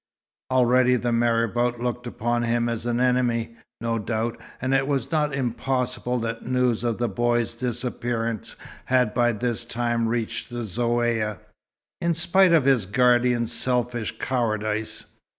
[0.49, 5.31] Already the marabout looked upon him as an enemy, no doubt; and it was not
[5.31, 11.37] impossible that news of the boy's disappearance had by this time reached the Zaouïa,
[12.01, 15.05] in spite of his guardian's selfish cowardice.